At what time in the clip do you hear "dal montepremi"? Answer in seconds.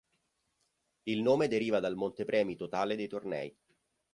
1.79-2.55